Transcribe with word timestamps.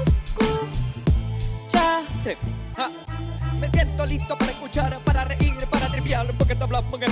escucha. 0.07 2.05
Ja. 2.77 2.91
Me 3.59 3.69
siento 3.71 4.07
listo 4.07 4.39
para 4.39 4.53
escuchar, 4.53 5.01
para 5.05 5.25
reír, 5.25 5.57
para 5.71 5.89
triviar, 5.89 6.33
porque 6.39 6.55
te 6.55 6.63
hablamos 6.63 7.03
en 7.03 7.11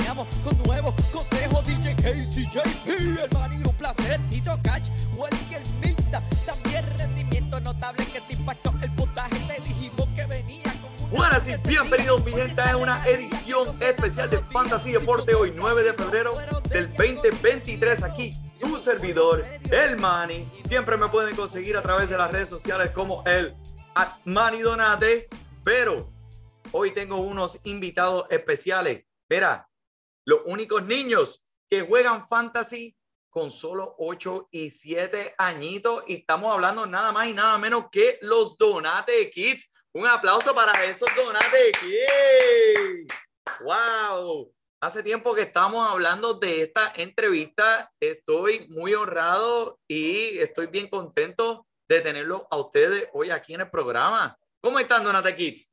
premiamos 0.00 0.28
con 0.42 0.56
nuevos 0.62 0.94
consejos. 1.12 1.64
DJ 1.64 1.94
Casey, 1.96 2.48
JP, 2.52 2.88
el 2.88 3.66
un 3.66 3.74
placer. 3.74 4.20
Tito 4.30 4.58
Cash, 4.62 4.88
Welker 5.14 5.62
Milta. 5.80 6.22
También 6.46 6.84
rendimiento 6.98 7.60
notable 7.60 8.06
que 8.06 8.20
te 8.22 8.32
impactó 8.34 8.72
el 8.82 8.90
puntaje. 8.92 9.38
Te 9.46 9.60
dijimos 9.60 10.08
que 10.16 10.24
venía 10.24 10.72
con 10.80 11.08
una 11.10 11.18
Buenas 11.18 11.48
y 11.48 11.68
bienvenidos 11.68 12.24
mi 12.24 12.32
gente 12.32 12.62
a 12.62 12.76
una 12.76 13.04
edición 13.06 13.68
especial 13.80 14.30
de 14.30 14.38
Fantasy 14.50 14.92
Deporte 14.92 15.34
hoy 15.34 15.52
9 15.54 15.82
de 15.82 15.92
febrero 15.92 16.30
del 16.70 16.88
2023 16.94 18.02
aquí 18.04 18.32
tu 18.60 18.78
servidor 18.78 19.44
el 19.70 19.96
Manny 19.96 20.48
siempre 20.64 20.96
me 20.96 21.08
pueden 21.08 21.34
conseguir 21.34 21.76
a 21.76 21.82
través 21.82 22.08
de 22.10 22.16
las 22.16 22.30
redes 22.30 22.48
sociales 22.48 22.92
como 22.92 23.24
el 23.26 23.54
at 23.94 24.12
Manny 24.24 24.60
Donate 24.60 25.28
pero 25.64 26.12
hoy 26.70 26.92
tengo 26.92 27.16
unos 27.16 27.58
invitados 27.64 28.26
especiales 28.30 29.04
los 30.24 30.40
únicos 30.44 30.82
niños 30.84 31.44
que 31.68 31.82
juegan 31.82 32.26
fantasy 32.26 32.96
con 33.30 33.50
solo 33.50 33.94
8 33.98 34.48
y 34.50 34.70
7 34.70 35.34
añitos 35.38 36.02
y 36.08 36.16
estamos 36.16 36.52
hablando 36.52 36.86
nada 36.86 37.12
más 37.12 37.28
y 37.28 37.32
nada 37.32 37.58
menos 37.58 37.86
que 37.90 38.18
los 38.22 38.56
Donate 38.56 39.30
Kids 39.30 39.66
un 39.92 40.06
aplauso 40.06 40.54
para 40.54 40.84
esos 40.84 41.08
Donate 41.16 41.72
Kids. 41.80 43.12
¡Wow! 43.60 44.52
Hace 44.80 45.02
tiempo 45.02 45.34
que 45.34 45.42
estamos 45.42 45.86
hablando 45.88 46.34
de 46.34 46.62
esta 46.62 46.92
entrevista. 46.94 47.92
Estoy 48.00 48.68
muy 48.68 48.94
honrado 48.94 49.80
y 49.88 50.38
estoy 50.38 50.68
bien 50.68 50.88
contento 50.88 51.66
de 51.88 52.00
tenerlos 52.00 52.42
a 52.50 52.56
ustedes 52.58 53.08
hoy 53.12 53.30
aquí 53.30 53.54
en 53.54 53.62
el 53.62 53.70
programa. 53.70 54.38
¿Cómo 54.60 54.78
están, 54.78 55.02
Donate 55.02 55.34
Kids? 55.34 55.69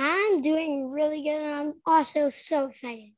I'm 0.00 0.40
doing 0.40 0.90
really 0.94 1.22
good 1.22 1.42
and 1.42 1.54
I'm 1.54 1.74
also 1.84 2.30
so 2.30 2.68
excited. 2.68 3.12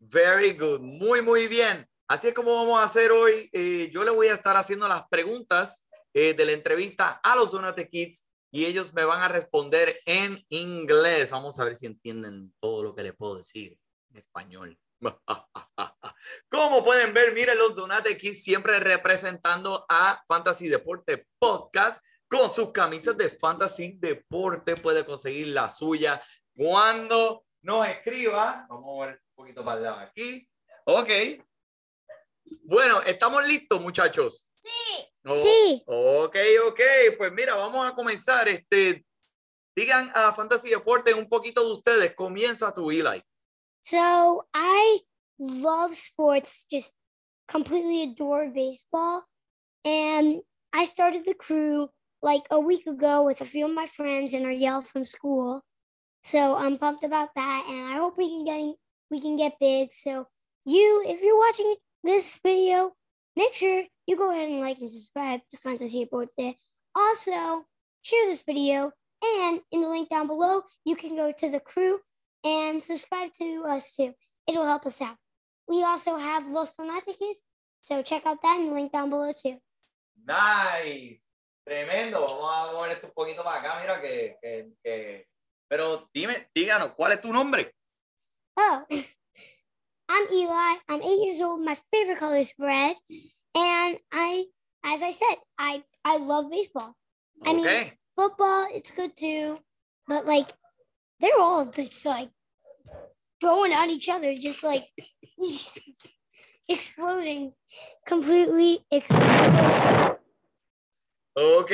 Very 0.00 0.52
good. 0.52 0.80
Muy, 0.80 1.22
muy 1.22 1.46
bien. 1.46 1.86
Así 2.08 2.28
es 2.28 2.34
como 2.34 2.52
vamos 2.52 2.80
a 2.80 2.84
hacer 2.84 3.12
hoy. 3.12 3.48
Eh, 3.52 3.90
yo 3.92 4.02
le 4.02 4.10
voy 4.10 4.26
a 4.26 4.34
estar 4.34 4.56
haciendo 4.56 4.88
las 4.88 5.04
preguntas 5.08 5.86
eh, 6.12 6.34
de 6.34 6.44
la 6.44 6.52
entrevista 6.52 7.20
a 7.22 7.36
los 7.36 7.52
Donate 7.52 7.88
Kids 7.88 8.26
y 8.50 8.64
ellos 8.64 8.92
me 8.92 9.04
van 9.04 9.22
a 9.22 9.28
responder 9.28 9.96
en 10.04 10.36
inglés. 10.48 11.30
Vamos 11.30 11.60
a 11.60 11.64
ver 11.64 11.76
si 11.76 11.86
entienden 11.86 12.52
todo 12.58 12.82
lo 12.82 12.94
que 12.94 13.04
les 13.04 13.14
puedo 13.14 13.36
decir 13.36 13.78
en 14.10 14.16
español. 14.16 14.76
Como 16.48 16.84
pueden 16.84 17.14
ver, 17.14 17.34
miren 17.34 17.58
los 17.58 17.76
Donate 17.76 18.16
Kids 18.16 18.42
siempre 18.42 18.80
representando 18.80 19.86
a 19.88 20.24
Fantasy 20.26 20.66
Deporte 20.66 21.26
Podcast 21.38 22.02
con 22.28 22.50
sus 22.50 22.72
camisas 22.72 23.16
de 23.16 23.30
Fantasy 23.30 23.92
Deporte. 23.98 24.76
Puede 24.76 25.04
conseguir 25.04 25.48
la 25.48 25.70
suya 25.70 26.22
cuando 26.54 27.44
nos 27.62 27.86
escriba. 27.88 28.66
Vamos 28.68 29.02
a 29.02 29.06
ver 29.06 29.14
un 29.16 29.34
poquito 29.34 29.64
para 29.64 29.80
allá 29.80 30.02
aquí. 30.02 30.48
Ok. 30.84 31.08
Bueno, 32.62 33.02
¿estamos 33.02 33.46
listos, 33.46 33.80
muchachos? 33.80 34.48
Sí. 34.54 35.06
Oh, 35.24 35.34
Sí. 35.34 35.82
Ok, 35.86 36.36
ok. 36.68 36.80
Pues 37.18 37.32
mira, 37.32 37.54
vamos 37.56 37.90
a 37.90 37.94
comenzar. 37.94 38.48
Este, 38.48 39.04
digan 39.74 40.10
a 40.14 40.32
Fantasy 40.32 40.70
Deporte 40.70 41.12
un 41.14 41.28
poquito 41.28 41.64
de 41.64 41.72
ustedes. 41.72 42.14
Comienza 42.14 42.72
tu 42.72 42.90
Eli. 42.90 43.22
So 43.82 44.48
I 44.54 45.00
love 45.38 45.92
sports, 45.92 46.66
just 46.70 46.96
completely 47.46 48.02
adore 48.02 48.50
baseball. 48.50 49.24
And 49.84 50.42
I 50.72 50.84
started 50.86 51.24
the 51.24 51.34
crew 51.34 51.88
like 52.26 52.42
a 52.50 52.58
week 52.58 52.88
ago 52.88 53.22
with 53.22 53.40
a 53.40 53.44
few 53.44 53.66
of 53.66 53.72
my 53.72 53.86
friends 53.86 54.34
and 54.34 54.44
our 54.44 54.50
yell 54.50 54.82
from 54.82 55.04
school. 55.04 55.62
So 56.24 56.56
I'm 56.56 56.76
pumped 56.76 57.04
about 57.04 57.28
that 57.36 57.66
and 57.68 57.94
I 57.94 57.98
hope 57.98 58.18
we 58.18 58.28
can 58.28 58.44
get 58.44 58.74
we 59.12 59.20
can 59.20 59.36
get 59.36 59.60
big. 59.60 59.92
So 59.92 60.26
you 60.64 61.04
if 61.06 61.22
you're 61.22 61.38
watching 61.38 61.76
this 62.02 62.40
video, 62.42 62.90
make 63.36 63.54
sure 63.54 63.84
you 64.08 64.16
go 64.16 64.32
ahead 64.32 64.48
and 64.48 64.60
like 64.60 64.80
and 64.80 64.90
subscribe 64.90 65.40
to 65.52 65.56
Fantasy 65.58 66.02
Deporte. 66.02 66.56
Also, 66.96 67.64
share 68.02 68.26
this 68.26 68.42
video 68.42 68.90
and 69.22 69.60
in 69.70 69.82
the 69.82 69.88
link 69.88 70.08
down 70.08 70.26
below, 70.26 70.62
you 70.84 70.96
can 70.96 71.14
go 71.14 71.30
to 71.30 71.48
the 71.48 71.60
crew 71.60 72.00
and 72.42 72.82
subscribe 72.82 73.30
to 73.38 73.62
us 73.68 73.94
too. 73.94 74.12
It'll 74.48 74.64
help 74.64 74.84
us 74.84 75.00
out. 75.00 75.16
We 75.68 75.84
also 75.84 76.16
have 76.16 76.48
Los 76.48 76.72
Kids, 76.74 77.40
so 77.82 78.02
check 78.02 78.26
out 78.26 78.42
that 78.42 78.58
in 78.58 78.66
the 78.66 78.74
link 78.74 78.90
down 78.90 79.10
below 79.10 79.32
too. 79.32 79.58
Nice. 80.26 81.25
Tremendo. 81.66 82.20
Vamos 82.20 82.52
a 82.52 82.72
mover 82.72 82.92
esto 82.92 83.08
un 83.08 83.12
poquito 83.12 83.42
para 83.42 83.60
acá. 83.60 83.80
Mira 83.80 84.00
que, 84.00 84.36
que, 84.40 84.70
que- 84.82 85.26
Pero 85.68 86.08
dime, 86.14 86.48
díganos, 86.54 86.92
¿cuál 86.94 87.12
es 87.12 87.20
tu 87.20 87.32
nombre? 87.32 87.74
Oh, 88.56 88.84
I'm 90.08 90.26
Eli. 90.30 90.78
I'm 90.88 91.02
eight 91.02 91.24
years 91.24 91.40
old. 91.42 91.60
My 91.64 91.76
favorite 91.92 92.18
color 92.20 92.36
is 92.38 92.52
red, 92.56 92.96
and 93.56 93.98
I, 94.12 94.46
as 94.84 95.02
I 95.02 95.10
said, 95.10 95.36
I 95.58 95.82
I 96.04 96.18
love 96.18 96.48
baseball. 96.50 96.94
I 97.44 97.52
mean- 97.54 97.66
Ok. 97.66 97.92
Football, 98.16 98.68
it's 98.72 98.92
good 98.92 99.14
too, 99.14 99.58
but 100.08 100.24
like 100.24 100.48
they're 101.20 101.38
all 101.38 101.66
just 101.66 102.06
like 102.06 102.30
going 103.42 103.74
at 103.74 103.90
each 103.90 104.08
other, 104.08 104.32
just 104.34 104.62
like 104.62 104.88
exploding, 106.68 107.52
completely 108.06 108.86
exploding. 108.90 110.16
Ok. 111.38 111.70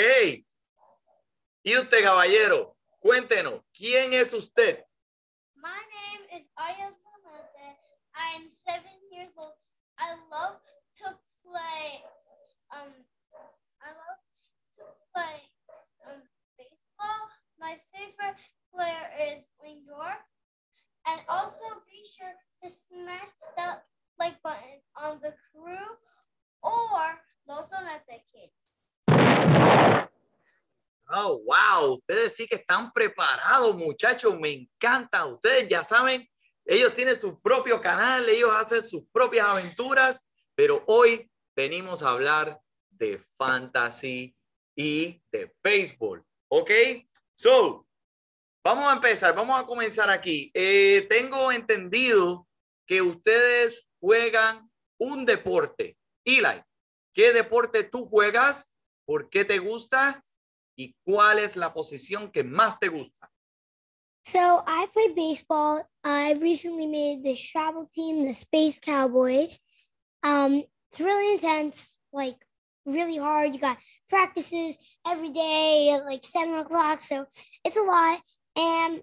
Y 1.63 1.77
usted, 1.79 2.03
caballero, 2.03 2.77
cuéntenos, 2.99 3.63
¿quién 3.73 4.13
es 4.13 4.35
usted? 4.35 4.85
My 5.55 5.69
name 5.71 6.41
is 6.41 6.51
Ariel 6.57 6.97
Monte. 7.23 7.79
I'm 8.13 8.51
seven 8.51 8.99
years 9.13 9.31
old. 9.37 9.55
I 9.99 10.17
love 10.33 10.59
to 10.97 11.17
play. 11.47 12.03
Um, 12.73 12.91
I 13.81 13.91
love 13.95 14.19
to 14.79 14.83
play 15.15 15.39
um, 16.11 16.23
baseball. 16.59 17.31
My 17.61 17.79
favorite 17.95 18.43
player 18.75 19.07
is 19.31 19.45
Lindor. 19.63 20.11
And 21.07 21.21
also 21.29 21.63
be 21.87 22.03
sure 22.03 22.35
to 22.65 22.69
smash 22.69 23.31
that 23.57 23.85
like 24.19 24.43
button 24.43 24.62
Ustedes 31.81 32.37
sí 32.37 32.47
que 32.47 32.57
están 32.57 32.93
preparados, 32.93 33.75
muchachos. 33.75 34.39
Me 34.39 34.51
encanta. 34.51 35.27
Ustedes 35.27 35.69
ya 35.69 35.83
saben, 35.83 36.29
ellos 36.65 36.95
tienen 36.95 37.17
su 37.17 37.41
propio 37.41 37.81
canal, 37.81 38.29
ellos 38.29 38.51
hacen 38.55 38.85
sus 38.85 39.05
propias 39.13 39.47
aventuras, 39.47 40.23
pero 40.55 40.83
hoy 40.87 41.31
venimos 41.57 42.03
a 42.03 42.11
hablar 42.11 42.61
de 42.91 43.21
fantasy 43.37 44.37
y 44.77 45.23
de 45.31 45.55
béisbol. 45.63 46.25
¿Ok? 46.49 46.71
So, 47.35 47.87
vamos 48.63 48.89
a 48.91 48.95
empezar. 48.95 49.35
Vamos 49.35 49.61
a 49.61 49.67
comenzar 49.67 50.11
aquí. 50.11 50.51
Eh, 50.55 51.07
tengo 51.09 51.51
entendido 51.51 52.47
que 52.87 53.03
ustedes 53.03 53.89
juegan 54.01 54.71
un 54.99 55.25
deporte. 55.25 55.97
Eli, 56.25 56.63
¿qué 57.13 57.33
deporte 57.33 57.85
tú 57.85 58.07
juegas? 58.07 58.71
¿Por 59.05 59.29
qué 59.31 59.45
te 59.45 59.59
gusta? 59.59 60.25
¿Y 60.77 60.95
cuál 61.05 61.39
es 61.39 61.57
la 61.57 61.73
posición 61.73 62.31
que 62.31 62.43
más 62.43 62.79
te 62.79 62.89
gusta? 62.89 63.29
So 64.25 64.63
I 64.67 64.87
play 64.93 65.13
baseball. 65.15 65.83
I 66.05 66.35
recently 66.35 66.87
made 66.87 67.25
this 67.25 67.41
travel 67.51 67.89
team, 67.93 68.25
the 68.25 68.35
Space 68.35 68.79
Cowboys. 68.79 69.59
Um, 70.23 70.63
it's 70.91 71.01
really 71.01 71.33
intense, 71.35 71.99
like 72.13 72.37
really 72.87 73.17
hard. 73.17 73.53
You 73.53 73.59
got 73.59 73.79
practices 74.09 74.77
every 75.07 75.31
day 75.31 75.91
at 75.91 76.05
like 76.05 76.23
seven 76.25 76.55
o'clock, 76.55 77.01
so 77.01 77.27
it's 77.65 77.77
a 77.77 77.83
lot. 77.83 78.21
And 78.57 79.03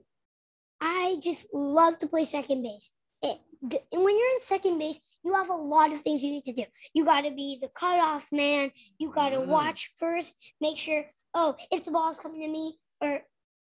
I 0.80 1.18
just 1.22 1.48
love 1.54 2.00
to 2.00 2.08
play 2.08 2.24
second 2.24 2.64
base. 2.64 2.94
It, 3.22 3.38
and 3.62 4.04
when 4.04 4.18
you're 4.18 4.34
in 4.36 4.40
second 4.40 4.80
base, 4.80 5.02
you 5.26 5.34
have 5.34 5.50
a 5.50 5.54
lot 5.54 5.92
of 5.92 6.00
things 6.00 6.24
you 6.24 6.32
need 6.32 6.46
to 6.46 6.54
do. 6.54 6.64
You 6.94 7.04
got 7.04 7.26
to 7.26 7.32
be 7.32 7.60
the 7.62 7.68
cutoff 7.68 8.26
man. 8.32 8.72
You 8.98 9.12
got 9.12 9.32
to 9.32 9.40
Mm. 9.40 9.48
watch 9.48 9.92
first, 9.98 10.54
make 10.62 10.78
sure, 10.78 11.04
oh, 11.34 11.56
if 11.72 11.86
the 11.86 11.92
ball's 11.92 12.20
coming 12.20 12.42
to 12.42 12.48
me, 12.48 12.78
or 13.02 13.22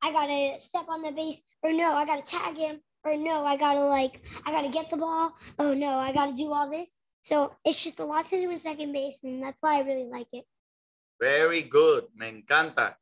I 0.01 0.12
got 0.12 0.27
to 0.27 0.59
step 0.59 0.86
on 0.89 1.01
the 1.01 1.12
base, 1.12 1.42
or 1.63 1.71
no, 1.71 1.94
I 1.94 2.06
got 2.06 2.25
to 2.25 2.31
tag 2.31 2.57
him. 2.57 2.81
or 3.03 3.18
no, 3.18 3.45
I 3.45 3.57
gotta 3.57 3.83
like, 3.83 4.21
I 4.45 4.51
gotta 4.51 4.69
get 4.69 4.89
the 4.89 4.98
ball. 4.98 5.33
Oh 5.57 5.74
no, 5.74 5.98
I 5.98 6.13
gotta 6.13 6.33
do 6.33 6.51
all 6.51 6.69
this. 6.69 6.92
So 7.21 7.56
it's 7.63 7.83
just 7.83 8.00
a 8.00 8.06
lot 8.06 8.25
to 8.25 8.38
do 8.38 8.50
in 8.50 8.59
second 8.59 8.92
base, 8.92 9.24
and 9.24 9.44
that's 9.44 9.57
why 9.62 9.77
I 9.77 9.81
really 9.81 10.06
like 10.06 10.27
it. 10.31 10.45
Very 11.19 11.63
good, 11.63 12.07
me 12.15 12.27
encanta. 12.30 12.98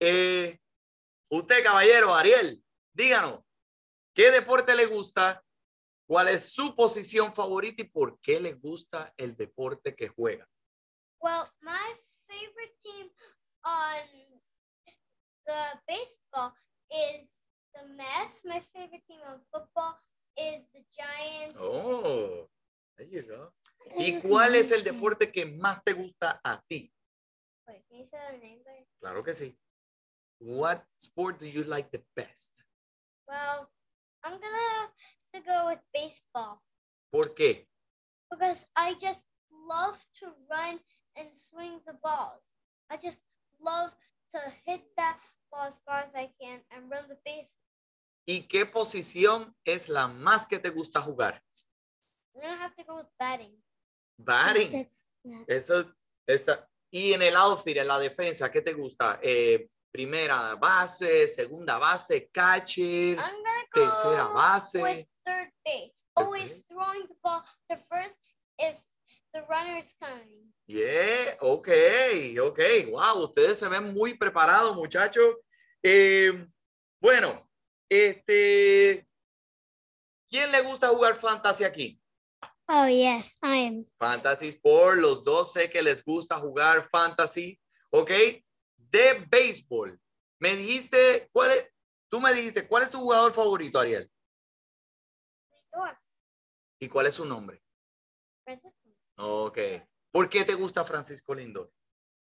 Eh, 0.00 0.58
usted, 1.30 1.62
caballero, 1.62 2.14
Ariel, 2.14 2.60
díganos, 2.92 3.40
¿qué 4.14 4.30
deporte 4.30 4.74
le 4.74 4.86
gusta? 4.86 5.40
¿Cuál 6.06 6.28
es 6.28 6.52
su 6.52 6.74
posición 6.74 7.32
favorita 7.34 7.82
y 7.82 7.86
por 7.86 8.20
qué 8.20 8.38
le 8.40 8.52
gusta 8.52 9.12
el 9.16 9.34
deporte 9.36 9.94
que 9.94 10.08
juega? 10.08 10.46
Well, 11.20 11.46
my 11.62 11.94
favorite 12.28 12.74
team 12.82 13.08
on 13.64 14.02
the 15.46 15.62
baseball 15.88 16.52
is 16.90 17.42
the 17.74 17.88
Mets. 17.96 18.42
My 18.44 18.60
favorite 18.74 19.02
team 19.08 19.20
on 19.26 19.40
football 19.52 19.96
is 20.36 20.62
the 20.74 20.82
Giants. 20.92 21.56
Oh, 21.58 22.48
there 22.96 23.08
you 23.08 23.22
go. 23.22 23.52
¿Y 23.98 24.20
cuál 24.20 24.54
es 24.54 24.70
el 24.72 24.82
deporte 24.82 25.30
que 25.30 25.44
más 25.44 25.82
te 25.84 25.92
gusta 25.92 26.40
a 26.42 26.62
ti? 26.68 26.90
Wait, 27.66 27.84
can 27.88 27.98
you 27.98 28.06
say 28.06 28.18
that 28.18 28.34
in 28.34 28.42
English? 28.42 28.88
Claro 29.00 29.22
que 29.22 29.34
sí. 29.34 29.56
What 30.38 30.84
sport 30.98 31.38
do 31.38 31.46
you 31.46 31.64
like 31.64 31.90
the 31.90 32.02
best? 32.16 32.64
Well, 33.28 33.70
I'm 34.22 34.38
gonna 34.40 34.68
have 34.80 34.92
to 35.34 35.40
go 35.40 35.66
with 35.68 35.80
baseball 35.92 36.62
¿Por 37.10 37.34
qué? 37.34 37.66
because 38.30 38.66
I 38.76 38.94
just 38.94 39.26
love 39.50 39.98
to 40.20 40.26
run 40.50 40.80
and 41.16 41.28
swing 41.34 41.80
the 41.86 41.94
balls. 42.02 42.42
I 42.90 42.96
just 42.96 43.20
love 43.64 43.90
to 44.32 44.38
hit 44.64 44.82
that 44.96 45.18
ball 45.50 45.66
as 45.68 45.74
far 45.84 46.00
as 46.00 46.14
I 46.14 46.30
can 46.40 46.60
and 46.70 46.90
run 46.90 47.08
the 47.08 47.16
base. 47.24 47.58
¿Y 48.26 48.46
qué 48.48 48.64
posición 48.66 49.54
es 49.64 49.88
la 49.88 50.06
más 50.08 50.46
que 50.46 50.58
te 50.58 50.70
gusta 50.70 51.00
jugar? 51.00 51.42
I'm 52.34 52.42
gonna 52.42 52.56
have 52.62 52.74
to 52.76 52.84
go 52.84 52.96
with 52.96 53.08
batting. 53.18 53.62
Batting. 54.18 54.88
Eso, 55.46 55.94
esa- 56.26 56.68
y 56.90 57.12
en 57.12 57.22
el 57.22 57.36
outfield, 57.36 57.78
en 57.78 57.88
la 57.88 57.98
defensa, 57.98 58.50
¿qué 58.50 58.62
te 58.62 58.72
gusta? 58.72 59.18
Eh, 59.22 59.68
primera 59.92 60.54
base, 60.56 61.28
segunda 61.28 61.78
base, 61.78 62.28
catcher, 62.32 63.16
I'm 63.18 63.42
gonna 63.42 63.66
go 63.72 63.80
tercera 63.80 64.28
base. 64.34 64.82
with 64.82 65.06
third 65.24 65.52
base. 65.64 66.04
Always 66.16 66.66
throwing 66.66 67.06
the 67.06 67.14
ball 67.22 67.42
to 67.68 67.76
first 67.76 68.18
if 68.58 68.76
the 69.34 69.42
runner 69.48 69.78
is 69.80 69.94
coming. 70.00 70.52
Yeah, 70.66 71.36
ok, 71.40 71.68
ok. 72.40 72.60
Wow, 72.88 73.24
ustedes 73.24 73.58
se 73.58 73.68
ven 73.68 73.92
muy 73.92 74.14
preparados, 74.14 74.76
muchachos. 74.76 75.36
Eh, 75.82 76.46
bueno, 77.00 77.46
este, 77.90 79.06
¿quién 80.30 80.50
le 80.50 80.62
gusta 80.62 80.88
jugar 80.88 81.16
fantasy 81.16 81.64
aquí? 81.64 82.00
Oh 82.66 82.86
yes, 82.86 83.36
I 83.42 83.66
am. 83.66 83.86
Fantasy 84.00 84.48
Sport, 84.48 84.98
los 84.98 85.22
dos 85.22 85.52
sé 85.52 85.68
que 85.68 85.82
les 85.82 86.02
gusta 86.02 86.38
jugar 86.38 86.88
fantasy, 86.88 87.60
¿ok? 87.90 88.10
De 88.76 89.26
béisbol. 89.28 90.00
Me 90.38 90.56
dijiste, 90.56 91.28
¿cuál 91.32 91.50
es? 91.50 91.68
Tú 92.08 92.20
me 92.20 92.32
dijiste, 92.32 92.66
¿cuál 92.66 92.84
es 92.84 92.90
tu 92.90 93.00
jugador 93.00 93.32
favorito, 93.34 93.78
Ariel? 93.78 94.10
¿Y 96.78 96.88
cuál 96.88 97.06
es 97.06 97.14
su 97.14 97.24
nombre? 97.24 97.60
Francisco. 98.44 98.83
Ok. 99.16 99.58
¿Por 100.12 100.28
qué 100.28 100.44
te 100.44 100.54
gusta 100.54 100.84
Francisco 100.84 101.34
Lindor? 101.34 101.70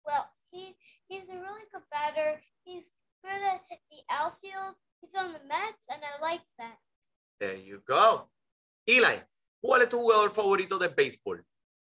Well, 0.04 0.24
he 0.52 0.76
he's 1.08 1.28
a 1.28 1.38
really 1.38 1.64
good 1.72 1.82
batter. 1.90 2.40
He's 2.64 2.92
good 3.22 3.42
at 3.42 3.62
the 3.68 4.02
outfield. 4.08 4.76
He's 5.00 5.14
on 5.14 5.32
the 5.32 5.40
Mets, 5.48 5.86
and 5.88 6.02
I 6.02 6.20
like 6.20 6.42
that. 6.58 6.78
There 7.38 7.56
you 7.56 7.82
go. 7.86 8.30
Eli, 8.86 9.20
¿cuál 9.60 9.82
es 9.82 9.88
tu 9.88 9.98
jugador 9.98 10.30
favorito 10.30 10.78
de 10.78 10.88
béisbol? 10.88 11.44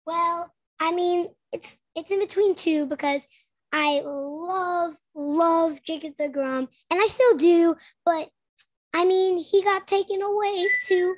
Well, 0.06 0.54
I 0.80 0.92
mean, 0.92 1.28
it's 1.52 1.80
it's 1.96 2.12
in 2.12 2.20
between 2.20 2.56
two 2.56 2.86
because 2.88 3.28
I 3.72 4.02
love 4.04 4.98
love 5.14 5.82
Jacob 5.84 6.16
Degrom, 6.18 6.68
and 6.90 7.02
I 7.02 7.08
still 7.08 7.38
do. 7.38 7.76
But 8.06 8.30
I 8.94 9.06
mean, 9.06 9.38
he 9.38 9.64
got 9.64 9.88
taken 9.88 10.22
away 10.22 10.68
to 10.88 11.16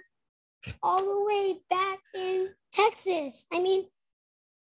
all 0.81 1.01
the 1.01 1.25
way 1.25 1.59
back 1.69 1.99
in 2.13 2.53
Texas. 2.73 3.45
I 3.53 3.59
mean, 3.61 3.85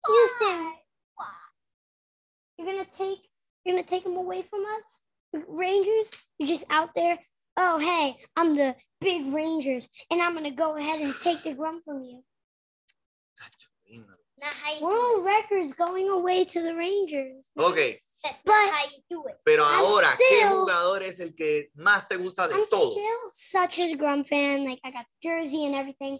Houston, 0.06 0.73
ah. 1.20 1.49
you're 2.58 2.67
gonna 2.73 2.85
take 2.85 3.19
you're 3.64 3.75
gonna 3.76 3.87
take 3.87 4.05
them 4.05 4.17
away 4.17 4.43
from 4.43 4.61
us, 4.79 5.03
Rangers. 5.49 6.11
You're 6.38 6.49
just 6.49 6.64
out 6.70 6.94
there. 6.94 7.19
Oh, 7.56 7.79
hey, 7.79 8.17
I'm 8.37 8.55
the 8.55 8.76
big 9.00 9.26
Rangers, 9.32 9.88
and 10.11 10.23
I'm 10.23 10.35
gonna 10.35 10.50
go 10.50 10.76
ahead 10.76 11.00
and 11.00 11.14
take 11.20 11.38
Degrom 11.38 11.82
from 11.85 12.03
you. 12.03 12.23
Not 14.38 14.53
how 14.53 14.73
you 14.75 14.81
do 14.81 14.85
World 14.85 15.26
it. 15.26 15.29
records 15.29 15.73
going 15.73 16.08
away 16.11 16.44
to 16.44 16.62
the 16.62 16.75
Rangers. 16.76 17.49
Ok, 17.58 17.99
That's 18.23 18.38
But- 18.44 18.53
not 18.53 18.75
how 18.75 18.85
you 18.85 19.03
do 19.08 19.25
it. 19.29 19.37
pero 19.44 19.64
I'm 19.64 19.81
ahora, 19.85 20.14
¿qué 20.19 20.41
still- 20.41 20.49
jugador 20.61 21.03
es 21.03 21.20
el 21.20 21.35
que 21.35 21.70
más 21.76 22.06
te 22.06 22.17
gusta 22.17 22.47
de 22.47 22.55
I'm 22.55 22.67
todos? 22.69 22.93
still 22.93 23.31
such 23.32 23.79
a 23.79 23.94
Grum 23.97 24.25
fan. 24.25 24.64
Like 24.64 24.81
I 24.85 24.91
got 24.91 25.06
the 25.06 25.29
jersey 25.29 25.64
and 25.64 25.75
everything. 25.75 26.19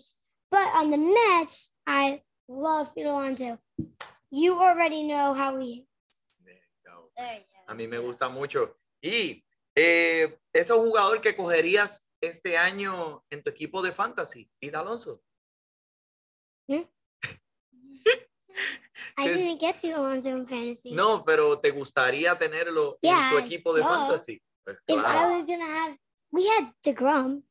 But 0.51 0.69
on 0.75 0.91
the 0.91 0.97
Mets, 0.97 1.73
I 1.87 2.23
love 2.49 2.93
Phil 2.95 3.11
Alonso. 3.11 3.59
You 4.31 4.55
already 4.59 5.03
know 5.07 5.35
how 5.35 5.59
he 5.59 5.87
There 6.45 6.55
you 6.55 6.61
go. 6.85 7.11
A 7.69 7.75
mí 7.75 7.89
me 7.89 7.99
gusta 7.99 8.29
mucho. 8.29 8.77
Y 9.03 9.45
eh, 9.75 10.39
es 10.53 10.71
un 10.71 10.87
jugador 10.87 11.21
que 11.21 11.35
cogerías 11.35 12.07
este 12.21 12.57
año 12.57 13.25
en 13.31 13.43
tu 13.43 13.51
equipo 13.51 13.83
de 13.83 13.93
fantasy, 13.93 14.51
Pete 14.61 14.77
Alonso. 14.77 15.21
I 19.19 19.29
Is- 19.29 19.37
didn't 19.37 19.61
get 19.61 19.81
Phil 19.81 19.95
Alonso 19.97 20.31
in 20.31 20.47
fantasy. 20.47 20.93
No, 20.93 21.25
pero 21.25 21.59
te 21.59 21.71
gustaría 21.71 22.37
tenerlo 22.39 22.99
Yeah, 23.03 23.31
en 23.31 23.37
tu 23.39 23.39
equipo 23.47 23.75
de 23.75 23.83
fantasy. 23.83 24.43
Pues 24.65 24.79
If 24.89 24.99
I 24.99 25.39
was 25.39 25.47
gonna 25.47 25.65
have, 25.65 25.97
we 26.33 26.47
had 26.49 26.73
Degrom. 26.83 27.43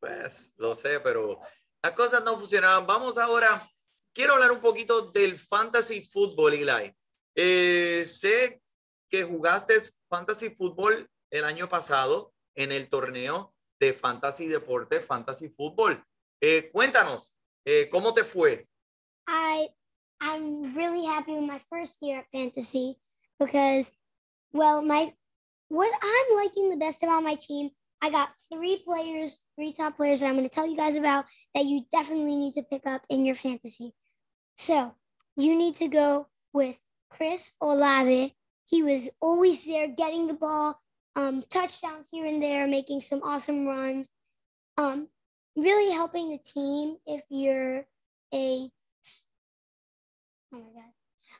pues 0.00 0.52
lo 0.56 0.74
sé, 0.74 0.98
pero 1.00 1.38
las 1.82 1.92
cosas 1.92 2.22
no 2.22 2.38
funcionaban. 2.38 2.86
Vamos 2.86 3.18
ahora, 3.18 3.60
quiero 4.12 4.34
hablar 4.34 4.52
un 4.52 4.60
poquito 4.60 5.10
del 5.10 5.38
fantasy 5.38 6.02
fútbol, 6.02 6.54
Eli. 6.54 6.94
Eh, 7.34 8.06
sé 8.08 8.62
que 9.08 9.24
jugaste 9.24 9.74
fantasy 10.08 10.50
fútbol 10.50 11.10
el 11.30 11.44
año 11.44 11.68
pasado 11.68 12.32
en 12.54 12.72
el 12.72 12.88
torneo 12.88 13.54
de 13.80 13.92
fantasy 13.92 14.46
deporte, 14.46 15.00
fantasy 15.00 15.48
fútbol. 15.48 16.02
Eh, 16.40 16.70
cuéntanos, 16.72 17.36
eh, 17.64 17.88
¿cómo 17.90 18.14
te 18.14 18.24
fue? 18.24 18.68
I 19.26 19.68
I'm 20.20 20.72
really 20.74 21.04
happy 21.04 21.32
with 21.32 21.50
my 21.50 21.58
first 21.70 22.00
year 22.00 22.20
at 22.20 22.26
fantasy 22.30 22.98
because 23.38 23.92
well 24.52 24.82
my 24.82 25.14
what 25.68 25.90
I'm 26.00 26.36
liking 26.36 26.68
the 26.68 26.76
best 26.76 27.02
about 27.02 27.22
my 27.24 27.34
team, 27.34 27.70
I 28.02 28.10
got 28.10 28.30
three 28.52 28.82
players, 28.84 29.42
three 29.56 29.72
top 29.72 29.96
players 29.96 30.20
that 30.20 30.26
I'm 30.26 30.34
going 30.34 30.48
to 30.48 30.54
tell 30.54 30.66
you 30.66 30.76
guys 30.76 30.96
about 30.96 31.24
that 31.54 31.64
you 31.64 31.84
definitely 31.92 32.34
need 32.34 32.54
to 32.54 32.64
pick 32.64 32.84
up 32.84 33.02
in 33.08 33.24
your 33.24 33.36
fantasy. 33.36 33.94
So, 34.56 34.94
you 35.36 35.56
need 35.56 35.76
to 35.76 35.88
go 35.88 36.26
with 36.52 36.78
Chris 37.10 37.52
Olave. 37.60 38.34
He 38.68 38.82
was 38.82 39.08
always 39.20 39.64
there 39.64 39.86
getting 39.88 40.26
the 40.26 40.34
ball, 40.34 40.80
um, 41.14 41.44
touchdowns 41.48 42.08
here 42.10 42.26
and 42.26 42.42
there, 42.42 42.66
making 42.66 43.00
some 43.02 43.22
awesome 43.22 43.66
runs. 43.66 44.10
Um, 44.76 45.08
really 45.56 45.92
helping 45.92 46.30
the 46.30 46.38
team 46.38 46.96
if 47.06 47.22
you're 47.30 47.86
a 48.34 48.70
Oh 50.54 50.58
my 50.58 50.60
god. 50.60 50.92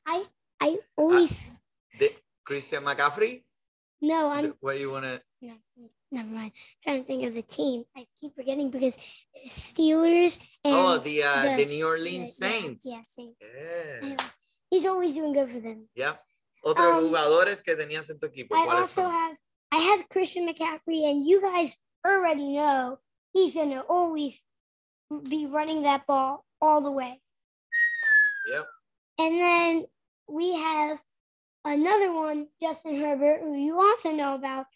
I 0.07 0.25
I 0.61 0.79
always 0.97 1.51
De 1.99 2.09
Christian 2.45 2.83
McCaffrey? 2.83 3.43
no, 4.01 4.29
I'm 4.31 4.45
The- 4.45 4.57
Where 4.61 4.77
you 4.77 4.91
wanna... 4.91 5.21
no, 5.41 5.55
never 6.13 6.29
mind. 6.29 6.53
trying 6.83 7.01
to 7.01 7.07
think 7.07 7.25
of 7.25 7.35
the 7.35 7.43
team. 7.43 7.85
I 7.97 8.07
keep 8.21 8.35
forgetting 8.37 8.71
because 8.71 8.97
Steelers 9.47 10.39
and 10.65 10.75
Oh, 10.75 10.99
the, 10.99 11.23
uh, 11.23 11.43
the 11.57 11.63
s- 11.63 11.69
New 11.71 11.87
Orleans 11.87 12.39
yeah, 12.41 12.51
Saints. 12.51 12.87
Yeah, 12.89 13.03
Saints. 13.05 13.51
Yeah. 13.55 13.97
Anyway, 14.03 14.17
he's 14.71 14.87
always 14.87 15.15
doing 15.15 15.33
good 15.33 15.51
for 15.51 15.61
them. 15.61 15.89
Yeah. 15.95 16.15
Otros 16.65 16.79
Um, 16.99 17.09
jugadores 17.09 17.61
que 17.63 17.75
tenías 17.75 18.09
en 18.11 18.19
tu 18.21 18.27
equipo, 18.27 18.55
I 18.55 18.69
also 18.69 19.03
son? 19.03 19.11
have 19.11 19.37
I 19.73 19.79
had 19.79 20.09
Christian 20.11 20.47
McCaffrey, 20.47 21.11
and 21.11 21.27
you 21.27 21.41
guys 21.41 21.77
already 22.07 22.53
know 22.53 22.99
he's 23.33 23.55
gonna 23.55 23.81
always 23.89 24.39
be 25.29 25.47
running 25.47 25.83
that 25.83 26.07
ball 26.07 26.45
all 26.61 26.81
the 26.83 26.91
way. 26.93 27.21
Yep. 28.49 28.67
And 29.19 29.41
then 29.41 29.85
we 30.29 30.55
have 30.57 31.03
another 31.65 32.13
one, 32.13 32.49
Justin 32.61 32.97
Herbert, 32.97 33.41
who 33.41 33.55
you 33.57 33.75
also 33.81 34.13
know 34.13 34.35
about. 34.35 34.67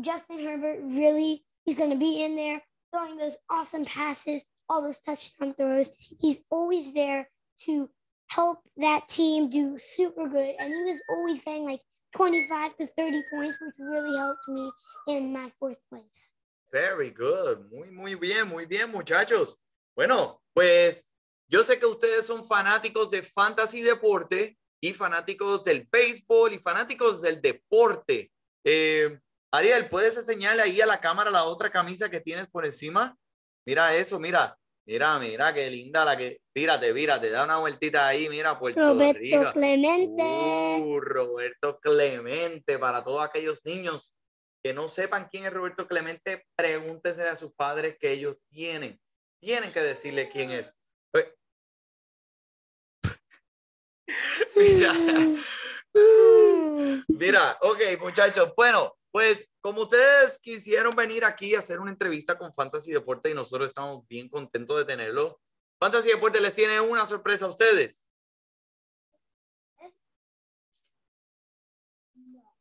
Justin 0.00 0.40
Herbert 0.40 0.80
really, 0.82 1.44
he's 1.64 1.78
going 1.78 1.90
to 1.90 1.96
be 1.96 2.22
in 2.24 2.36
there 2.36 2.62
throwing 2.92 3.16
those 3.16 3.36
awesome 3.50 3.84
passes, 3.84 4.44
all 4.68 4.82
those 4.82 5.00
touchdown 5.00 5.54
throws. 5.54 5.90
He's 6.20 6.38
always 6.50 6.94
there 6.94 7.28
to 7.66 7.90
help 8.28 8.58
that 8.76 9.08
team 9.08 9.50
do 9.50 9.78
super 9.78 10.28
good. 10.28 10.54
And 10.58 10.72
he 10.72 10.82
was 10.82 11.00
always 11.10 11.42
getting 11.42 11.64
like 11.64 11.80
25 12.16 12.76
to 12.78 12.86
30 12.86 13.22
points, 13.32 13.56
which 13.60 13.74
really 13.78 14.16
helped 14.16 14.48
me 14.48 14.70
in 15.08 15.32
my 15.32 15.50
fourth 15.58 15.78
place. 15.90 16.32
Very 16.72 17.10
good. 17.10 17.70
Muy, 17.70 17.90
muy 17.90 18.14
bien, 18.14 18.48
muy 18.48 18.66
bien, 18.66 18.90
muchachos. 18.90 19.56
Bueno, 19.94 20.40
pues 20.52 21.08
yo 21.48 21.62
sé 21.62 21.78
que 21.78 21.86
ustedes 21.86 22.26
son 22.26 22.44
fanáticos 22.44 23.10
de 23.10 23.22
fantasy 23.22 23.82
deporte 23.82 24.58
y 24.80 24.92
fanáticos 24.92 25.64
del 25.64 25.86
béisbol 25.90 26.52
y 26.52 26.58
fanáticos 26.58 27.22
del 27.22 27.40
deporte. 27.40 28.32
Eh, 28.64 29.20
Ariel, 29.54 29.88
¿puedes 29.88 30.16
enseñarle 30.16 30.62
ahí 30.62 30.80
a 30.80 30.86
la 30.86 31.00
cámara 31.00 31.30
la 31.30 31.44
otra 31.44 31.70
camisa 31.70 32.10
que 32.10 32.20
tienes 32.20 32.48
por 32.48 32.64
encima? 32.64 33.16
Mira 33.64 33.94
eso, 33.94 34.18
mira. 34.18 34.58
Mira, 34.86 35.18
mira, 35.20 35.54
qué 35.54 35.70
linda 35.70 36.04
la 36.04 36.16
que. 36.16 36.40
Tírate, 36.52 36.92
mírate, 36.92 37.30
da 37.30 37.44
una 37.44 37.58
vueltita 37.58 38.04
ahí, 38.06 38.28
mira, 38.28 38.58
Puerto 38.58 38.80
Roberto 38.80 39.20
Rico. 39.20 39.52
Clemente. 39.52 40.24
Uh, 40.80 41.00
Roberto 41.00 41.78
Clemente, 41.80 42.80
para 42.80 43.04
todos 43.04 43.24
aquellos 43.24 43.64
niños 43.64 44.16
que 44.62 44.74
no 44.74 44.88
sepan 44.88 45.28
quién 45.30 45.44
es 45.44 45.52
Roberto 45.52 45.86
Clemente, 45.86 46.44
pregúntense 46.56 47.22
a 47.22 47.36
sus 47.36 47.54
padres 47.54 47.96
que 47.98 48.10
ellos 48.10 48.36
tienen. 48.50 49.00
Tienen 49.40 49.72
que 49.72 49.80
decirle 49.80 50.30
quién 50.30 50.50
es. 50.50 50.74
Mira, 54.56 54.92
mira, 57.08 57.58
ok, 57.60 57.80
muchachos. 58.00 58.52
Bueno, 58.56 58.96
pues 59.14 59.48
como 59.60 59.82
ustedes 59.82 60.40
quisieron 60.40 60.96
venir 60.96 61.24
aquí 61.24 61.54
a 61.54 61.60
hacer 61.60 61.78
una 61.78 61.92
entrevista 61.92 62.36
con 62.36 62.52
Fantasy 62.52 62.90
Deporte 62.90 63.30
y 63.30 63.34
nosotros 63.34 63.68
estamos 63.68 64.04
bien 64.08 64.28
contentos 64.28 64.76
de 64.76 64.84
tenerlo. 64.84 65.40
Fantasy 65.78 66.08
Deporte 66.08 66.40
les 66.40 66.52
tiene 66.52 66.80
una 66.80 67.06
sorpresa 67.06 67.44
a 67.44 67.48
ustedes. 67.50 68.04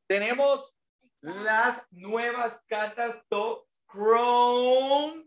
Tenemos 0.06 0.78
las 1.22 1.92
nuevas 1.92 2.62
cartas 2.68 3.20
Top 3.30 3.66
Chrome 3.92 5.26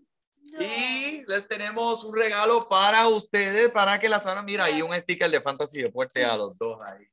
y 0.61 1.25
les 1.27 1.49
tenemos 1.49 2.05
un 2.05 2.15
regalo 2.15 2.69
para 2.69 3.09
ustedes 3.09 3.69
para 3.73 3.99
que 3.99 4.09
las 4.09 4.25
hagan. 4.27 4.45
Mira, 4.45 4.67
ahí 4.67 4.81
un 4.81 4.95
sticker 4.95 5.29
de 5.29 5.41
Fantasy 5.41 5.83
Deporte 5.83 6.25
a 6.25 6.37
los 6.37 6.57
dos 6.57 6.81
ahí. 6.89 7.05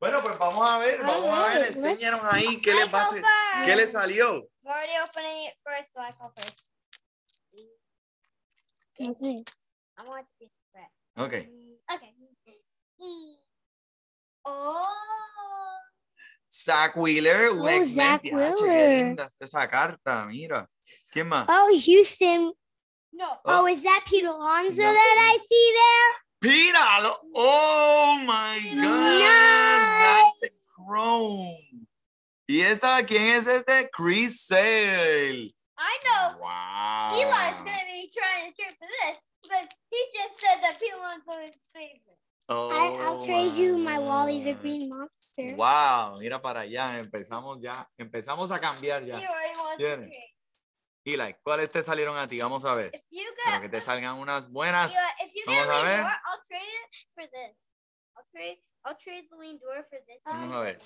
Bueno, 0.00 0.22
pues 0.22 0.38
vamos 0.38 0.68
a 0.68 0.78
ver, 0.78 1.02
vamos 1.02 1.28
a 1.48 1.52
ver, 1.54 1.66
enséñanos 1.68 2.22
ahí 2.24 2.60
qué 2.62 2.72
les 2.72 2.92
va 2.92 3.02
a 3.02 3.64
qué 3.64 3.74
les 3.74 3.90
salió. 3.92 4.48
I'm 4.62 4.70
already 4.72 4.92
opening 5.02 5.46
it 5.46 5.54
first, 5.64 5.90
so 5.92 6.00
I 6.00 6.10
go 6.20 6.32
first. 6.36 6.70
Okay. 9.00 9.44
I 9.98 10.08
want 10.08 10.26
this 10.38 10.50
first. 10.72 10.92
Ok. 11.16 11.32
Okay. 11.94 12.14
E. 13.00 13.38
Oh. 14.44 14.84
Zach 16.50 16.94
Wheeler, 16.96 17.48
Oh, 17.52 17.84
Zach 17.84 18.22
qué 18.22 18.34
Wheeler. 18.34 19.04
linda 19.06 19.24
está 19.26 19.44
esa 19.44 19.68
carta, 19.68 20.26
mira. 20.26 20.68
¿Quién 21.12 21.28
más? 21.28 21.46
Oh, 21.48 21.68
Houston. 21.72 22.52
No. 23.12 23.40
Oh, 23.44 23.66
is 23.68 23.82
that 23.82 24.04
Pete 24.06 24.24
Alonso 24.26 24.82
No. 24.82 24.92
that 24.92 25.16
I 25.34 25.38
see 25.38 25.72
there? 25.74 26.27
Míralo. 26.40 27.12
Oh 27.34 28.18
my 28.24 28.60
God. 28.60 28.76
Nice. 28.76 30.40
Nice 30.42 30.52
Chrome. 30.74 31.58
¿Y 32.46 32.60
esta 32.62 33.04
quién 33.04 33.26
es 33.26 33.46
este? 33.46 33.90
Chris 33.90 34.46
Sale. 34.46 35.48
I 35.76 35.98
know. 36.04 36.38
Wow. 36.40 37.10
Eli's 37.12 37.62
gonna 37.62 37.84
be 37.86 38.10
trying 38.10 38.50
to 38.50 38.56
trade 38.56 38.74
for 38.78 38.88
this 38.88 39.20
because 39.42 39.68
he 39.90 39.98
just 40.14 40.40
said 40.40 40.62
that 40.62 40.78
Pete 40.80 40.92
Alonso 40.94 41.40
is 41.40 41.54
his 41.54 41.72
favorite. 41.72 42.18
I, 42.48 42.96
I'll 43.00 43.20
Oh 43.20 43.24
trade 43.24 43.54
you 43.54 43.76
my 43.76 43.98
Wally 43.98 44.42
the. 44.42 44.54
Green 44.54 44.88
Monster. 44.88 45.54
Wow, 45.56 46.16
mira 46.18 46.40
para 46.40 46.60
allá, 46.60 46.98
empezamos 46.98 47.60
ya, 47.60 47.86
empezamos 47.98 48.50
a 48.50 48.58
cambiar 48.58 49.04
ya. 49.04 49.20
to 49.20 49.76
trade. 49.78 50.34
Eli, 51.04 51.34
¿cuáles 51.42 51.70
te 51.70 51.82
salieron 51.82 52.18
a 52.18 52.26
ti? 52.26 52.40
Vamos 52.40 52.64
a 52.64 52.74
ver. 52.74 52.90
Para 53.44 53.60
que 53.60 53.68
te 53.68 53.80
salgan 53.80 54.18
unas 54.18 54.50
buenas. 54.50 54.92
Eli, 54.92 55.42
Vamos 55.46 55.68
a 55.68 55.82
ver. 55.82 56.00
Trade 56.00 56.08
it 56.08 56.27
for 57.18 57.26
this. 57.26 57.56
I'll 58.16 58.24
trade 58.32 58.58
I'll 58.84 58.96
trade 58.96 59.24
the 59.30 59.36
Lindor 59.36 59.82
for 59.90 59.98
this. 60.06 60.22
Vamos 60.24 60.54
a 60.54 60.60
ver. 60.60 60.78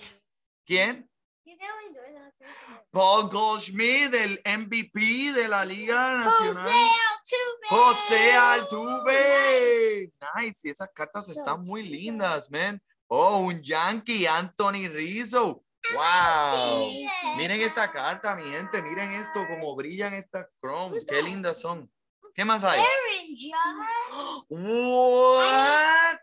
¿Quién? 0.67 1.09
You 1.45 1.57
get 1.59 1.69
Lindor, 1.85 2.07
then 2.13 2.23
I'll 2.23 2.33
trade 2.39 2.51
for 2.51 2.73
this. 2.73 2.89
Paul 2.93 3.29
Goldschmidt, 3.29 4.15
el 4.15 4.41
MVP 4.45 5.33
de 5.35 5.49
la 5.49 5.65
Liga 5.65 6.17
Nacional. 6.17 6.69
Altuve. 6.69 7.69
José 7.69 8.33
Altuve. 8.33 10.13
Nice, 10.37 10.69
y 10.69 10.71
esas 10.71 10.89
cartas 10.95 11.29
están 11.29 11.61
muy 11.63 11.83
lindas, 11.83 12.51
man. 12.51 12.81
Oh, 13.09 13.41
un 13.41 13.61
Yankee, 13.63 14.27
Anthony 14.27 14.89
Rizzo. 14.89 15.63
Wow. 15.93 16.89
Sí. 16.91 17.09
Miren 17.37 17.61
esta 17.61 17.91
carta, 17.91 18.35
mi 18.37 18.51
gente. 18.51 18.81
Miren 18.81 19.13
esto, 19.13 19.47
como 19.47 19.75
brillan 19.77 20.15
estas 20.15 20.47
chromes. 20.61 21.05
Qué 21.05 21.23
lindas 21.23 21.61
son. 21.61 21.91
¿Qué 22.35 22.45
más 22.45 22.65
hay? 22.65 22.81
Aaron 22.81 23.29
Judge. 23.37 24.47
What? 24.49 26.22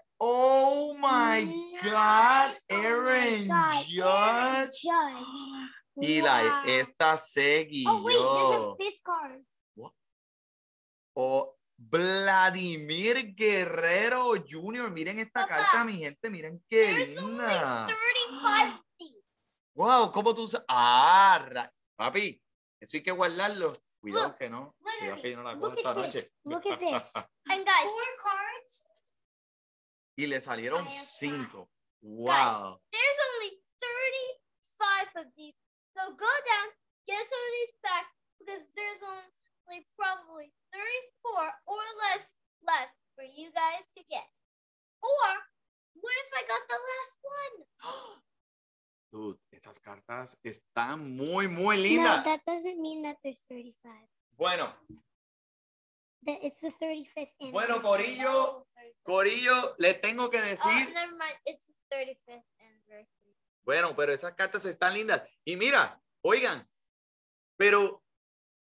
Oh 1.82 1.90
God, 1.92 2.52
Aaron 2.70 3.48
God, 3.48 3.86
Judge. 3.88 4.82
Judge. 4.84 5.70
Eli, 6.02 6.44
Wow. 6.48 6.64
esta 6.66 7.18
seguió. 7.18 7.90
Oh, 7.92 8.02
wait, 8.04 8.16
there's 8.18 8.62
a 8.62 8.76
fifth 8.78 9.04
card. 9.04 9.42
O 11.16 11.56
Vladimir 11.78 13.34
Guerrero 13.36 14.36
Jr. 14.48 14.90
Miren 14.92 15.20
esta 15.20 15.46
carta, 15.48 15.84
mi 15.84 15.98
gente. 15.98 16.30
Miren 16.30 16.64
qué 16.70 16.94
linda. 17.16 17.86
35 17.86 18.76
of 18.76 18.82
these. 18.98 19.16
Wow, 19.76 20.12
¿cómo 20.12 20.34
tú 20.34 20.48
sabes? 20.48 20.66
Ah, 20.70 21.70
papi, 21.98 22.42
eso 22.80 22.98
hay 22.98 23.04
que 23.04 23.12
guardarlo. 23.12 23.74
Cuidado 24.02 24.28
Look, 24.28 24.38
que 24.38 24.50
no. 24.50 24.76
Cuidado 24.82 25.22
que 25.22 25.32
yo 25.32 25.38
no 25.38 25.44
la 25.44 25.58
cojo 25.60 25.76
esta 25.76 25.92
at 25.92 25.96
noche. 25.98 26.22
this. 26.22 26.34
Look 26.46 26.66
at 26.68 26.80
this. 26.80 27.14
And 27.52 27.66
guys, 27.66 27.84
four 27.84 28.04
cards. 28.24 28.86
Y 30.20 30.28
le 30.28 30.42
salieron 30.42 30.86
I 30.86 30.92
have 30.92 31.08
cinco. 31.08 31.70
Wow. 32.02 32.80
There's 32.92 33.20
only 33.36 33.52
35 35.16 35.26
of 35.26 35.28
these. 35.38 35.56
So 35.96 36.12
go 36.16 36.34
down, 36.44 36.68
get 37.08 37.24
some 37.24 37.44
of 37.48 37.54
these 37.56 37.76
back 37.82 38.06
because 38.40 38.64
there's 38.76 39.02
only 39.04 39.88
probably 39.98 40.52
34 40.74 41.32
or 41.68 41.84
less 42.04 42.26
left 42.68 42.96
for 43.16 43.24
you 43.24 43.48
guys 43.56 43.84
to 43.98 44.04
get. 44.10 44.28
Or 45.02 45.28
what 45.96 46.14
if 46.20 46.30
I 46.36 46.44
got 46.48 46.64
the 46.68 46.80
last 46.80 47.16
one? 47.24 47.56
Dude, 49.12 49.40
esas 49.52 49.80
cartas 49.80 50.38
están 50.44 51.16
muy, 51.16 51.48
muy 51.48 51.78
No, 51.78 51.82
lindas. 51.84 52.24
that 52.26 52.42
doesn't 52.46 52.80
mean 52.82 53.02
that 53.04 53.18
there's 53.24 53.40
35. 53.50 53.92
Bueno, 54.38 54.74
It's 56.26 56.60
the 56.62 56.72
35th 56.80 57.52
Bueno. 57.52 57.82
Corillo, 57.82 58.68
Corillo, 59.04 59.76
le 59.78 59.94
tengo 59.96 60.30
que 60.30 60.40
Oh, 60.40 60.42
decir. 60.42 60.90
never 60.94 61.12
mind. 61.12 61.40
It's 61.46 61.66
the 61.68 61.74
35th 61.90 62.46
anniversary. 62.60 63.36
Bueno, 63.64 63.96
pero 63.96 64.14
esas 64.14 64.34
cartas 64.36 64.66
están 64.66 64.94
lindas. 64.94 65.22
Y 65.46 65.56
mira, 65.56 66.02
oigan, 66.22 66.70
pero 67.58 68.04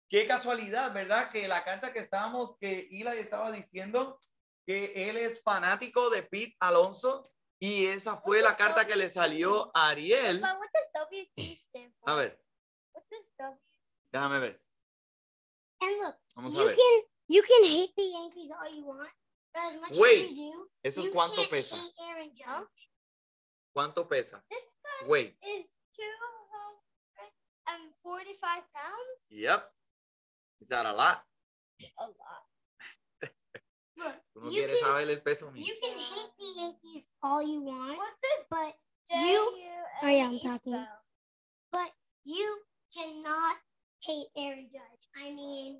qué 0.10 0.25
casualidad, 0.27 0.94
¿verdad? 0.94 1.32
Que 1.32 1.48
la 1.48 1.63
carta 1.63 1.91
que 1.94 2.00
estábamos, 2.00 2.58
que 2.58 2.88
Eli 2.91 3.20
estaba 3.20 3.51
diciendo 3.51 4.20
que 4.65 5.10
él 5.10 5.18
es 5.18 5.41
fanático 5.41 6.10
de 6.10 6.24
Pete 6.24 6.56
Alonso 6.60 7.29
y 7.60 7.88
esa 7.88 8.18
fue 8.18 8.41
la 8.41 8.56
carta 8.56 8.86
que 8.86 8.96
le 8.96 9.10
salió 9.10 9.72
a 9.74 9.89
Ariel. 9.89 10.44
A 12.06 12.15
ver, 12.15 12.41
déjame 14.12 14.39
ver. 14.39 14.63
Vamos 16.36 16.56
a 16.56 16.63
ver. 16.63 16.75
Can 17.29 17.36
you 17.36 17.41
can 17.43 17.63
hate 17.63 17.95
the 17.95 18.03
Yankees 18.03 18.50
all 18.51 18.69
you 18.75 18.86
want, 18.86 19.09
but 19.53 19.63
as 19.74 19.75
much 19.81 19.98
Wait, 20.00 20.25
as 20.25 20.38
you 20.38 20.51
do, 20.53 20.67
¿Eso 20.83 21.03
you 21.03 21.12
cuánto 21.12 21.36
can't 21.36 21.50
pesa? 21.51 21.75
hate 21.75 21.93
Aaron 22.07 22.31
Judge. 22.36 22.89
¿Cuánto 23.75 24.07
pesa? 24.09 24.41
This 24.50 24.63
guy 24.83 25.07
Wait, 25.07 25.36
is 25.43 25.65
245 27.65 28.63
pounds. 28.74 29.19
yep. 29.29 29.71
Is 30.62 30.67
that 30.69 30.86
a 30.86 30.93
lot? 30.93 31.24
A 32.00 32.03
lot. 32.03 32.43
Look, 33.98 34.15
Tú 34.36 34.41
no 34.43 34.50
you 34.51 34.62
quieres 34.62 34.79
can, 34.79 34.88
saber 34.89 35.09
el 35.09 35.21
peso 35.21 35.51
mío. 35.51 35.63
you 35.65 35.75
can 35.81 35.98
hate 35.98 36.31
the 36.38 36.45
Yankees 36.62 37.07
all 37.24 37.41
you 37.43 37.62
want, 37.62 37.98
What 37.98 38.13
does 38.21 38.45
but 38.50 38.75
you? 39.15 39.53
Oh, 40.01 40.07
yeah, 40.07 40.25
I'm 40.27 40.39
talking. 40.39 40.86
but 41.71 41.91
you 42.25 42.57
cannot 42.95 43.57
hate 44.03 44.27
Aaron 44.36 44.69
Judge. 44.71 45.07
I 45.15 45.31
mean, 45.33 45.79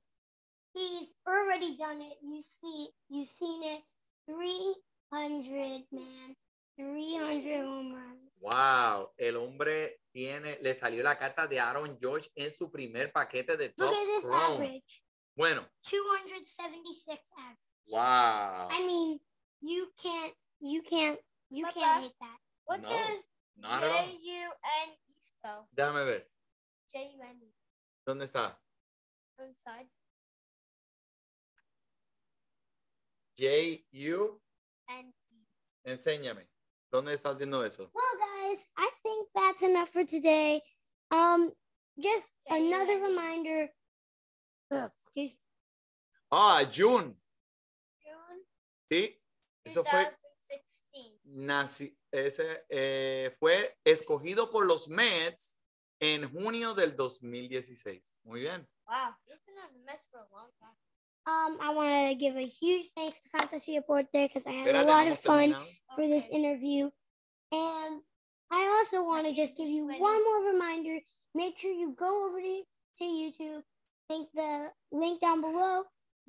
he's 0.74 1.14
already 1.28 1.78
done 1.78 2.02
it. 2.02 2.18
You 2.22 2.42
see, 2.42 2.90
you've 3.10 3.30
seen 3.30 3.64
it. 3.64 3.82
Three 4.26 4.76
hundred 5.12 5.84
man, 5.92 6.36
three 6.78 7.16
hundred 7.18 7.66
home 7.66 7.94
runs. 7.96 8.32
Wow, 8.42 9.12
el 9.18 9.36
hombre 9.38 10.00
tiene, 10.14 10.60
le 10.62 10.74
salió 10.76 11.04
la 11.04 11.18
carta 11.18 11.48
de 11.48 11.60
Aaron 11.60 11.98
George 12.00 12.30
en 12.36 12.52
su 12.52 12.72
primer 12.72 13.12
paquete 13.12 13.58
de 13.58 13.74
Look 13.78 13.90
at 13.94 14.06
this 14.06 14.24
Chrome. 14.24 14.56
average. 14.64 15.04
Bueno, 15.36 15.68
276 15.90 17.20
average. 17.38 17.60
wow. 17.88 18.68
I 18.72 18.86
mean, 18.86 19.20
you 19.62 19.90
can't, 20.02 20.34
you 20.62 20.82
can't, 20.84 21.20
you 21.50 21.66
Papa, 21.66 21.80
can't 21.80 22.04
hate 22.04 22.16
that. 22.20 22.38
What 22.66 22.82
No, 22.82 22.90
does 22.90 23.24
Not 23.58 23.84
at 23.84 23.90
all. 23.92 24.06
J 24.06 24.20
U 24.22 24.52
N 24.86 24.90
E 25.08 25.16
spell? 25.20 25.68
Déjame 25.76 26.06
ver. 26.06 26.28
J 26.94 27.00
U 27.18 27.24
N 27.24 27.40
E. 27.44 27.54
¿Dónde 28.06 28.26
está? 28.26 28.58
inside. 29.40 29.90
J, 33.40 33.86
U, 33.94 34.42
And 34.88 35.14
enséñame. 35.86 36.50
¿Dónde 36.92 37.14
estás 37.14 37.38
viendo 37.38 37.64
eso? 37.64 37.90
Well, 37.94 38.50
guys, 38.50 38.68
I 38.78 38.90
think 39.02 39.30
that's 39.34 39.62
enough 39.62 39.90
for 39.90 40.04
today. 40.04 40.62
Um, 41.12 41.54
just 41.98 42.34
another 42.50 43.00
reminder. 43.00 43.70
Ugh, 44.72 44.92
excuse 44.94 45.38
Ah, 46.32 46.64
June. 46.70 47.16
June 48.04 48.44
Sí. 48.92 49.22
Eso 49.64 49.84
fue 49.84 50.04
2016. 50.50 51.22
naci- 51.26 51.98
ese, 52.12 52.66
eh, 52.70 53.36
fue 53.40 53.78
escogido 53.86 54.50
por 54.52 54.66
los 54.66 54.88
Mets 54.90 55.58
en 56.02 56.30
junio 56.32 56.74
del 56.74 56.96
2016. 56.96 58.16
Muy 58.24 58.42
bien. 58.42 58.68
Wow, 58.88 59.16
he's 59.28 59.40
been 59.46 59.58
on 59.60 59.72
the 59.74 59.80
Mets 59.86 60.08
for 60.10 60.20
a 60.20 60.28
long 60.32 60.52
time. 60.60 60.76
Um, 61.28 61.58
I 61.62 61.74
want 61.74 62.10
to 62.10 62.16
give 62.16 62.36
a 62.36 62.46
huge 62.46 62.86
thanks 62.96 63.20
to 63.20 63.30
Fantasy 63.38 63.76
Deporte 63.76 64.08
because 64.12 64.48
I 64.48 64.52
had 64.52 64.76
a 64.76 64.84
lot 64.84 65.08
of 65.08 65.20
fun 65.20 65.52
for 65.96 66.08
this 66.08 66.28
interview. 66.30 66.90
And 67.52 68.02
I 68.52 68.78
also 68.78 69.04
want 69.06 69.28
to 69.28 69.34
just 69.34 69.56
give 69.56 69.68
you 69.70 69.86
one 69.86 70.24
more 70.24 70.52
reminder. 70.54 70.98
Make 71.36 71.58
sure 71.58 71.72
you 71.72 71.96
go 71.98 72.28
over 72.28 72.40
to, 72.40 72.64
to 73.00 73.04
YouTube, 73.04 73.62
link 74.10 74.30
the 74.34 74.72
link 74.92 75.22
down 75.22 75.42
below, 75.42 75.84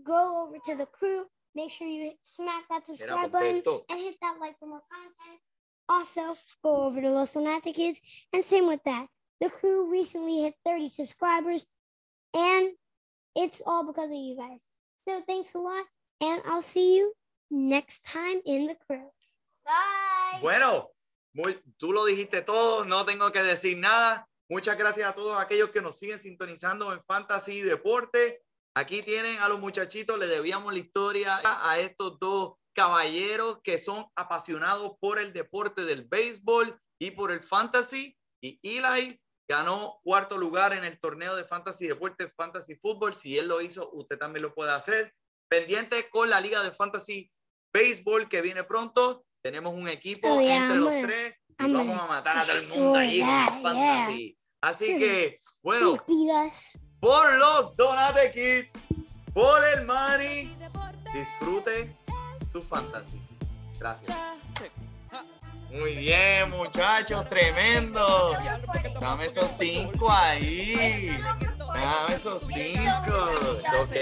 go 0.05 0.47
over 0.47 0.59
to 0.67 0.75
the 0.77 0.87
crew, 0.87 1.25
make 1.55 1.71
sure 1.71 1.87
you 1.87 2.13
smack 2.23 2.65
that 2.71 2.87
subscribe 2.87 3.33
button 3.33 3.63
and 3.89 4.01
hit 4.01 4.17
that 4.21 4.37
like 4.41 4.59
for 4.59 4.67
more 4.67 4.83
content. 4.93 5.41
Also, 5.89 6.37
go 6.63 6.85
over 6.85 7.01
to 7.01 7.11
Los 7.11 7.33
Sonata 7.33 7.73
Kids 7.73 8.01
and 8.33 8.45
same 8.45 8.67
with 8.67 8.81
that. 8.85 9.07
The 9.41 9.49
crew 9.49 9.91
recently 9.91 10.43
hit 10.43 10.55
30 10.67 10.91
subscribers 10.91 11.65
and 12.35 12.71
it's 13.35 13.63
all 13.65 13.85
because 13.87 14.11
of 14.11 14.17
you 14.17 14.37
guys. 14.37 14.61
So 15.07 15.23
thanks 15.27 15.55
a 15.55 15.59
lot 15.59 15.87
and 16.21 16.43
I'll 16.47 16.63
see 16.63 16.99
you 16.99 17.13
next 17.51 18.07
time 18.07 18.41
in 18.45 18.67
the 18.67 18.77
crew. 18.77 19.11
Bye. 19.65 20.41
Bueno, 20.41 20.91
muy, 21.33 21.61
tú 21.79 21.93
lo 21.93 22.05
dijiste 22.05 22.43
todo, 22.43 22.85
no 22.85 23.05
tengo 23.05 23.31
que 23.33 23.43
decir 23.43 23.77
nada. 23.79 24.29
Muchas 24.49 24.77
gracias 24.77 25.09
a 25.09 25.15
todos 25.15 25.39
aquellos 25.39 25.71
que 25.71 25.81
nos 25.81 25.99
siguen 25.99 26.19
sintonizando 26.19 26.93
en 26.93 27.03
Fantasy 27.05 27.59
y 27.59 27.63
Deporte. 27.63 28.43
Aquí 28.75 29.03
tienen 29.03 29.39
a 29.39 29.49
los 29.49 29.61
muchachitos, 29.61 30.19
le 30.19 30.27
debíamos 30.27 30.73
la 30.73 30.79
historia 30.79 31.41
a 31.45 31.79
estos 31.79 32.19
dos 32.19 32.55
caballeros 32.73 33.59
que 33.63 33.79
son 33.79 34.07
apasionados 34.15 34.93
por 35.01 35.19
el 35.19 35.33
deporte 35.33 35.85
del 35.85 36.05
béisbol 36.05 36.81
y 37.01 37.11
por 37.13 37.31
el 37.33 37.43
fantasy. 37.43 38.17
Y 38.43 38.59
Eli 38.63 39.21
ganó 39.51 39.99
cuarto 40.05 40.39
lugar 40.39 40.73
en 40.75 40.85
el 40.85 41.01
torneo 41.01 41.35
de 41.35 41.45
Fantasy 41.45 41.89
Deporte, 41.89 42.31
Fantasy 42.37 42.77
Fútbol. 42.77 43.17
Si 43.17 43.37
él 43.37 43.49
lo 43.49 43.61
hizo, 43.61 43.91
usted 43.93 44.17
también 44.17 44.43
lo 44.45 44.55
puede 44.55 44.71
hacer. 44.71 45.13
Pendiente 45.49 46.09
con 46.09 46.31
la 46.31 46.41
Liga 46.41 46.63
de 46.63 46.71
Fantasy 46.71 47.29
Béisbol 47.73 48.29
que 48.29 48.41
viene 48.43 48.63
pronto. 48.63 49.25
Tenemos 49.43 49.75
un 49.75 49.89
equipo 49.89 50.29
Oh, 50.29 50.41
yeah, 50.41 50.57
entre 50.63 50.77
los 50.77 50.85
gonna- 50.91 51.07
tres 51.07 51.35
y 51.59 51.63
I'm 51.65 51.73
vamos 51.75 52.01
a 52.01 52.07
matar 52.07 52.39
a 52.39 52.45
todo 52.45 52.59
el 52.59 52.69
mundo 52.69 52.99
ahí 52.99 53.21
con 53.21 53.63
fantasy. 53.63 54.39
Así 54.63 54.99
que, 54.99 55.37
bueno, 55.65 55.97
por 57.01 57.33
los 57.39 57.75
Donate 57.77 58.31
Kids, 58.31 58.73
por 59.35 59.65
el 59.65 60.59
deporte. 60.59 61.11
disfrute 61.13 61.97
su 62.53 62.63
fantasy. 62.63 63.21
Gracias. 63.81 64.17
Muy 65.71 65.95
bien, 65.95 66.51
muchachos, 66.51 67.29
tremendo. 67.29 68.33
Dame 69.01 69.27
esos 69.27 69.51
cinco 69.51 70.11
ahí. 70.11 71.17
Dame 71.59 72.15
esos 72.17 72.43
cinco. 72.43 73.29
Ok. 73.81 73.97